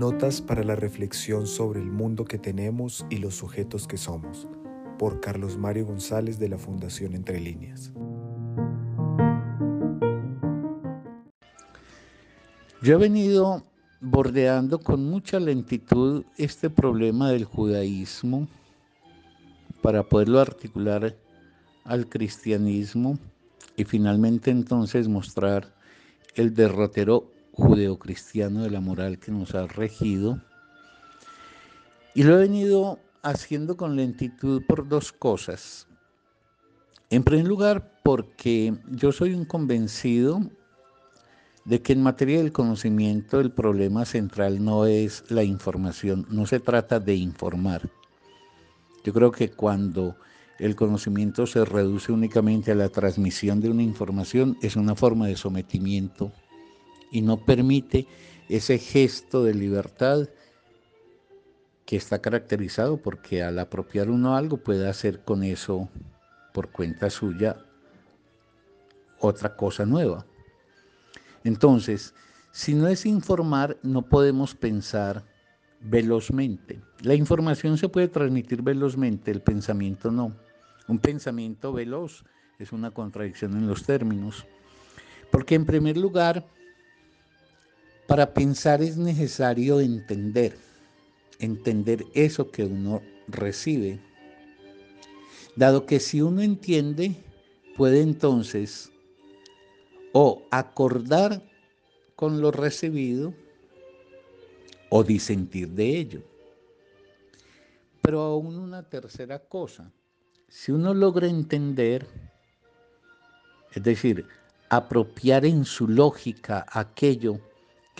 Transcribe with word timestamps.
Notas 0.00 0.40
para 0.40 0.64
la 0.64 0.76
reflexión 0.76 1.46
sobre 1.46 1.78
el 1.78 1.90
mundo 1.90 2.24
que 2.24 2.38
tenemos 2.38 3.04
y 3.10 3.18
los 3.18 3.34
sujetos 3.34 3.86
que 3.86 3.98
somos, 3.98 4.48
por 4.98 5.20
Carlos 5.20 5.58
Mario 5.58 5.84
González 5.84 6.38
de 6.38 6.48
la 6.48 6.56
Fundación 6.56 7.12
Entre 7.12 7.38
Líneas. 7.38 7.92
Yo 12.80 12.94
he 12.94 12.96
venido 12.96 13.62
bordeando 14.00 14.78
con 14.78 15.04
mucha 15.04 15.38
lentitud 15.38 16.24
este 16.38 16.70
problema 16.70 17.30
del 17.30 17.44
judaísmo 17.44 18.48
para 19.82 20.02
poderlo 20.02 20.40
articular 20.40 21.14
al 21.84 22.08
cristianismo 22.08 23.18
y 23.76 23.84
finalmente 23.84 24.50
entonces 24.50 25.08
mostrar 25.08 25.74
el 26.36 26.54
derrotero 26.54 27.30
judeocristiano 27.60 28.62
de 28.62 28.70
la 28.70 28.80
moral 28.80 29.18
que 29.18 29.30
nos 29.30 29.54
ha 29.54 29.66
regido. 29.66 30.40
Y 32.14 32.24
lo 32.24 32.36
he 32.36 32.38
venido 32.38 32.98
haciendo 33.22 33.76
con 33.76 33.96
lentitud 33.96 34.62
por 34.66 34.88
dos 34.88 35.12
cosas. 35.12 35.86
En 37.10 37.22
primer 37.22 37.46
lugar, 37.46 38.00
porque 38.02 38.74
yo 38.90 39.12
soy 39.12 39.34
un 39.34 39.44
convencido 39.44 40.40
de 41.64 41.82
que 41.82 41.92
en 41.92 42.02
materia 42.02 42.38
del 42.38 42.52
conocimiento 42.52 43.40
el 43.40 43.52
problema 43.52 44.04
central 44.04 44.64
no 44.64 44.86
es 44.86 45.24
la 45.28 45.44
información, 45.44 46.26
no 46.30 46.46
se 46.46 46.60
trata 46.60 46.98
de 46.98 47.14
informar. 47.14 47.90
Yo 49.04 49.12
creo 49.12 49.30
que 49.30 49.50
cuando 49.50 50.16
el 50.58 50.76
conocimiento 50.76 51.46
se 51.46 51.64
reduce 51.64 52.12
únicamente 52.12 52.72
a 52.72 52.74
la 52.74 52.88
transmisión 52.88 53.60
de 53.60 53.70
una 53.70 53.82
información 53.82 54.56
es 54.62 54.76
una 54.76 54.94
forma 54.94 55.26
de 55.26 55.36
sometimiento 55.36 56.32
y 57.10 57.22
no 57.22 57.44
permite 57.44 58.06
ese 58.48 58.78
gesto 58.78 59.44
de 59.44 59.54
libertad 59.54 60.28
que 61.84 61.96
está 61.96 62.20
caracterizado 62.20 62.98
porque 62.98 63.42
al 63.42 63.58
apropiar 63.58 64.10
uno 64.10 64.36
algo 64.36 64.58
puede 64.58 64.88
hacer 64.88 65.24
con 65.24 65.42
eso 65.42 65.88
por 66.52 66.70
cuenta 66.70 67.10
suya 67.10 67.64
otra 69.18 69.56
cosa 69.56 69.84
nueva. 69.86 70.24
Entonces, 71.44 72.14
si 72.52 72.74
no 72.74 72.88
es 72.88 73.06
informar, 73.06 73.76
no 73.82 74.02
podemos 74.02 74.54
pensar 74.54 75.24
velozmente. 75.80 76.80
La 77.02 77.14
información 77.14 77.78
se 77.78 77.88
puede 77.88 78.08
transmitir 78.08 78.62
velozmente, 78.62 79.30
el 79.30 79.40
pensamiento 79.40 80.10
no. 80.10 80.36
Un 80.88 80.98
pensamiento 80.98 81.72
veloz 81.72 82.24
es 82.58 82.72
una 82.72 82.90
contradicción 82.90 83.56
en 83.56 83.66
los 83.66 83.84
términos. 83.84 84.46
Porque 85.30 85.54
en 85.54 85.64
primer 85.64 85.96
lugar, 85.96 86.46
para 88.10 88.34
pensar 88.34 88.82
es 88.82 88.96
necesario 88.96 89.78
entender, 89.78 90.58
entender 91.38 92.04
eso 92.12 92.50
que 92.50 92.64
uno 92.64 93.02
recibe. 93.28 94.00
Dado 95.54 95.86
que 95.86 96.00
si 96.00 96.20
uno 96.20 96.42
entiende, 96.42 97.14
puede 97.76 98.02
entonces 98.02 98.90
o 100.12 100.42
acordar 100.50 101.40
con 102.16 102.40
lo 102.40 102.50
recibido 102.50 103.32
o 104.88 105.04
disentir 105.04 105.68
de 105.68 105.96
ello. 105.96 106.22
Pero 108.02 108.22
aún 108.22 108.56
una 108.58 108.82
tercera 108.82 109.38
cosa, 109.38 109.92
si 110.48 110.72
uno 110.72 110.94
logra 110.94 111.28
entender, 111.28 112.08
es 113.72 113.84
decir, 113.84 114.26
apropiar 114.68 115.44
en 115.44 115.64
su 115.64 115.86
lógica 115.86 116.66
aquello 116.72 117.40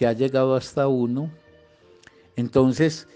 que 0.00 0.06
ha 0.06 0.14
llegado 0.14 0.54
hasta 0.54 0.88
uno, 0.88 1.30
entonces 2.34 3.06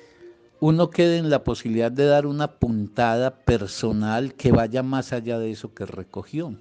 uno 0.60 0.90
queda 0.90 1.16
en 1.16 1.30
la 1.30 1.42
posibilidad 1.42 1.90
de 1.90 2.04
dar 2.04 2.27
una 2.27 2.58
puntada 2.58 3.39
personal 3.39 4.34
que 4.34 4.52
vaya 4.52 4.83
más 4.83 5.14
allá 5.14 5.39
de 5.39 5.50
eso 5.50 5.72
que 5.72 5.86
recogió. 5.86 6.55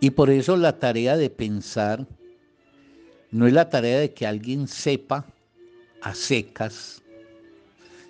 Y 0.00 0.10
por 0.10 0.28
eso 0.28 0.56
la 0.56 0.80
tarea 0.80 1.16
de 1.16 1.30
pensar 1.30 2.04
no 3.30 3.46
es 3.46 3.52
la 3.52 3.70
tarea 3.70 4.00
de 4.00 4.12
que 4.12 4.26
alguien 4.26 4.66
sepa 4.66 5.24
a 6.02 6.12
secas, 6.12 7.02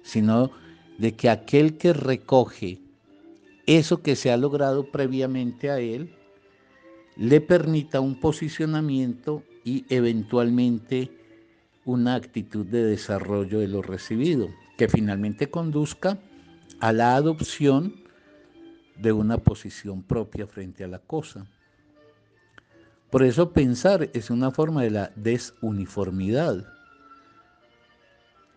sino 0.03 0.51
de 0.97 1.13
que 1.13 1.29
aquel 1.29 1.77
que 1.77 1.93
recoge 1.93 2.81
eso 3.67 4.01
que 4.01 4.17
se 4.17 4.33
ha 4.33 4.39
logrado 4.39 4.91
previamente 4.91 5.69
a 5.71 5.79
él, 5.79 6.17
le 7.19 7.43
permita 7.43 8.01
un 8.01 8.19
posicionamiento 8.19 9.43
y 9.65 9.85
eventualmente 9.89 11.11
una 11.85 12.15
actitud 12.15 12.67
de 12.67 12.85
desarrollo 12.85 13.61
de 13.61 13.69
lo 13.69 13.83
recibido, 13.83 14.49
que 14.77 14.89
finalmente 14.89 15.51
conduzca 15.51 16.19
a 16.81 16.93
la 16.93 17.15
adopción 17.15 17.95
de 18.97 19.13
una 19.13 19.39
posición 19.39 20.03
propia 20.03 20.47
frente 20.47 20.85
a 20.85 20.89
la 20.89 20.99
cosa. 20.99 21.47
Por 23.11 23.25
eso 23.25 23.53
pensar 23.53 24.09
es 24.13 24.31
una 24.31 24.51
forma 24.51 24.83
de 24.83 24.91
la 24.91 25.13
desuniformidad. 25.17 26.65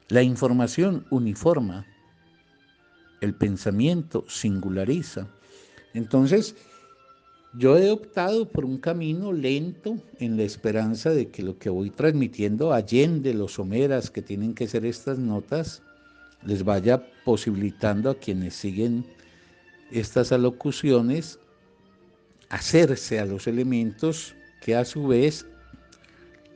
La 0.09 0.21
información 0.21 1.05
uniforma, 1.09 1.87
el 3.19 3.33
pensamiento 3.33 4.25
singulariza. 4.27 5.27
Entonces, 5.93 6.55
yo 7.55 7.77
he 7.77 7.91
optado 7.91 8.49
por 8.49 8.65
un 8.65 8.79
camino 8.79 9.31
lento 9.31 9.97
en 10.19 10.37
la 10.37 10.43
esperanza 10.43 11.11
de 11.11 11.29
que 11.29 11.43
lo 11.43 11.59
que 11.59 11.69
voy 11.69 11.91
transmitiendo 11.91 12.73
allende 12.73 13.33
los 13.33 13.53
someras 13.53 14.09
que 14.09 14.23
tienen 14.23 14.55
que 14.55 14.67
ser 14.67 14.85
estas 14.85 15.19
notas 15.19 15.83
les 16.43 16.63
vaya 16.63 17.05
posibilitando 17.23 18.09
a 18.09 18.15
quienes 18.15 18.55
siguen 18.55 19.05
estas 19.91 20.31
alocuciones 20.31 21.39
hacerse 22.49 23.19
a 23.19 23.25
los 23.25 23.45
elementos 23.45 24.35
que 24.61 24.75
a 24.75 24.83
su 24.83 25.07
vez 25.07 25.45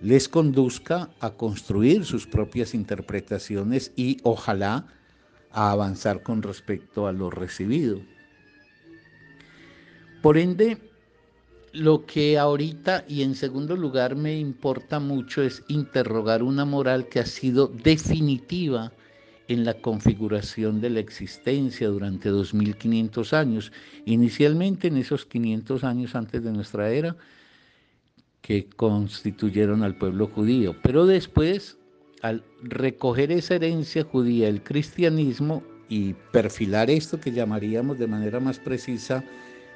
les 0.02 0.28
conduzca 0.28 1.10
a 1.20 1.32
construir 1.32 2.06
sus 2.06 2.26
propias 2.26 2.74
interpretaciones 2.74 3.92
y 3.96 4.18
ojalá 4.24 4.88
a 5.52 5.72
avanzar 5.72 6.24
con 6.24 6.42
respecto 6.42 7.08
a 7.08 7.12
lo 7.12 7.30
recibido. 7.30 8.00
Por 10.22 10.38
ende, 10.38 10.78
lo 11.74 12.06
que 12.06 12.38
ahorita 12.38 13.06
y 13.08 13.24
en 13.24 13.36
segundo 13.36 13.76
lugar 13.76 14.16
me 14.16 14.38
importa 14.38 15.00
mucho 15.00 15.42
es 15.42 15.64
interrogar 15.68 16.44
una 16.44 16.66
moral 16.66 17.08
que 17.08 17.20
ha 17.20 17.26
sido 17.26 17.68
definitiva 17.68 18.92
en 19.48 19.64
la 19.64 19.76
configuración 19.76 20.82
de 20.82 20.90
la 20.90 21.00
existencia 21.00 21.88
durante 21.88 22.30
2500 22.30 23.34
años. 23.34 23.72
Inicialmente 24.06 24.88
en 24.88 24.98
esos 24.98 25.26
500 25.26 25.84
años 25.84 26.16
antes 26.16 26.44
de 26.44 26.52
nuestra 26.52 26.90
era, 26.92 27.16
que 28.42 28.68
constituyeron 28.76 29.84
al 29.84 29.96
pueblo 29.96 30.28
judío, 30.28 30.76
pero 30.82 31.06
después, 31.06 31.78
al 32.22 32.44
recoger 32.62 33.32
esa 33.32 33.56
herencia 33.56 34.04
judía, 34.04 34.48
el 34.48 34.64
cristianismo, 34.64 35.64
y 35.90 36.14
perfilar 36.32 36.90
esto 36.90 37.20
que 37.20 37.32
llamaríamos 37.32 37.98
de 37.98 38.08
manera 38.08 38.40
más 38.40 38.60
precisa 38.60 39.24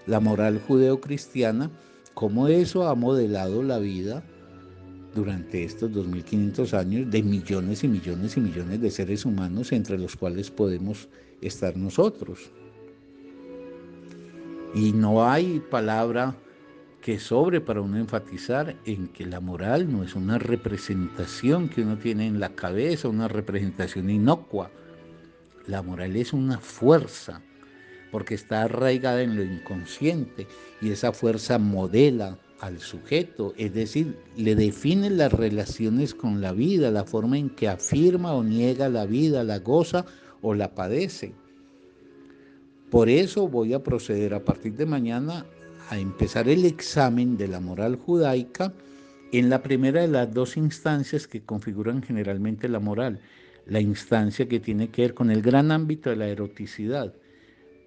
la 0.08 0.20
moral 0.20 0.62
judeocristiana, 0.68 1.70
cómo 2.14 2.48
eso 2.48 2.88
ha 2.88 2.96
modelado 2.96 3.64
la 3.64 3.80
vida 3.80 4.24
durante 5.14 5.64
estos 5.64 5.92
2500 5.92 6.74
años 6.74 7.12
de 7.12 7.22
millones 7.22 7.84
y 7.84 7.88
millones 7.88 8.38
y 8.38 8.42
millones 8.42 8.82
de 8.82 8.92
seres 8.92 9.26
humanos 9.26 9.72
entre 9.72 9.98
los 9.98 10.16
cuales 10.16 10.50
podemos 10.50 11.10
estar 11.42 11.76
nosotros. 11.76 12.52
Y 14.74 14.94
no 14.94 15.30
hay 15.30 15.62
palabra 15.70 16.36
que 17.02 17.20
sobre 17.20 17.60
para 17.60 17.82
uno 17.82 17.98
enfatizar 17.98 18.76
en 18.86 19.08
que 19.10 19.26
la 19.26 19.40
moral 19.40 19.92
no 19.92 20.04
es 20.04 20.16
una 20.16 20.38
representación 20.38 21.68
que 21.68 21.82
uno 21.82 21.98
tiene 21.98 22.28
en 22.28 22.40
la 22.40 22.50
cabeza, 22.50 23.10
una 23.10 23.28
representación 23.28 24.10
inocua. 24.10 24.72
La 25.68 25.82
moral 25.82 26.16
es 26.16 26.32
una 26.32 26.60
fuerza 26.60 27.42
porque 28.12 28.36
está 28.36 28.64
arraigada 28.64 29.22
en 29.22 29.36
lo 29.36 29.44
inconsciente 29.44 30.48
y 30.82 30.92
esa 30.92 31.14
fuerza 31.14 31.58
modela 31.58 32.38
al 32.60 32.80
sujeto, 32.80 33.54
es 33.58 33.74
decir, 33.74 34.16
le 34.38 34.56
define 34.56 35.10
las 35.10 35.34
relaciones 35.34 36.14
con 36.14 36.42
la 36.42 36.52
vida, 36.52 36.92
la 36.92 37.06
forma 37.06 37.38
en 37.38 37.50
que 37.50 37.68
afirma 37.68 38.34
o 38.34 38.44
niega 38.44 38.88
la 38.88 39.06
vida, 39.06 39.44
la 39.44 39.60
goza 39.60 40.06
o 40.42 40.54
la 40.54 40.76
padece. 40.76 41.34
Por 42.92 43.10
eso 43.10 43.48
voy 43.48 43.74
a 43.74 43.82
proceder 43.82 44.34
a 44.34 44.44
partir 44.44 44.76
de 44.76 44.86
mañana 44.86 45.46
a 45.90 45.98
empezar 45.98 46.48
el 46.50 46.66
examen 46.66 47.36
de 47.38 47.48
la 47.48 47.60
moral 47.60 47.96
judaica 47.96 48.74
en 49.32 49.50
la 49.50 49.64
primera 49.64 50.02
de 50.02 50.08
las 50.08 50.34
dos 50.34 50.58
instancias 50.58 51.28
que 51.28 51.42
configuran 51.42 52.04
generalmente 52.04 52.68
la 52.70 52.80
moral, 52.80 53.20
la 53.66 53.80
instancia 53.80 54.48
que 54.48 54.60
tiene 54.60 54.90
que 54.90 55.04
ver 55.04 55.14
con 55.14 55.32
el 55.32 55.42
gran 55.42 55.72
ámbito 55.72 56.10
de 56.10 56.18
la 56.18 56.28
eroticidad, 56.28 57.14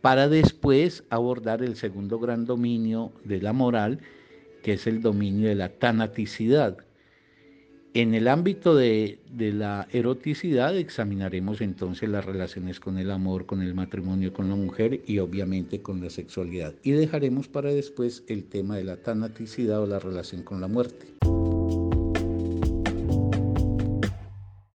para 0.05 0.29
después 0.29 1.03
abordar 1.09 1.63
el 1.63 1.77
segundo 1.77 2.19
gran 2.19 2.45
dominio 2.45 3.11
de 3.25 3.41
la 3.41 3.55
moral, 3.55 4.01
que 4.63 4.75
es 4.75 4.87
el 4.87 5.01
dominio 5.01 5.49
de 5.49 5.55
la 5.55 5.71
tanaticidad. 5.71 6.77
En 7.95 8.13
el 8.13 8.29
ámbito 8.29 8.77
de, 8.77 9.19
la 9.35 9.89
eroticidad 9.93 10.77
examinaremos 10.77 11.63
entonces 11.63 12.11
las 12.11 12.27
relaciones 12.27 12.81
con 12.81 12.99
el 12.99 13.11
amor, 13.11 13.47
con 13.47 13.63
el 13.63 13.73
matrimonio, 13.73 14.35
con 14.35 14.51
la 14.51 14.57
mujer 14.57 15.01
y 15.07 15.21
obviamente 15.21 15.81
con 15.81 16.03
la 16.03 16.11
sexualidad. 16.11 16.75
Y 16.83 16.91
dejaremos 16.91 17.49
para 17.49 17.71
después 17.71 18.25
el 18.29 18.45
tema 18.45 18.77
de 18.77 18.85
la 18.85 18.97
tanaticidad 18.97 19.81
o 19.81 19.87
la 19.87 20.01
relación 20.01 20.43
con 20.43 20.61
la 20.61 20.69
muerte. 20.69 21.14